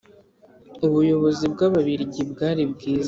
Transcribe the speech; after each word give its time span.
ubuyobozi 0.85 1.45
bw 1.53 1.59
Ababirigi 1.67 2.21
bwari 2.31 2.63
bwiza 2.71 2.99